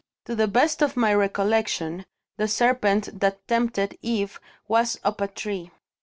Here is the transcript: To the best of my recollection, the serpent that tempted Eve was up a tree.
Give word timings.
To 0.25 0.33
the 0.33 0.47
best 0.47 0.81
of 0.81 0.97
my 0.97 1.13
recollection, 1.13 2.07
the 2.37 2.47
serpent 2.47 3.19
that 3.19 3.47
tempted 3.47 3.99
Eve 4.01 4.39
was 4.67 4.99
up 5.03 5.21
a 5.21 5.27
tree. 5.27 5.69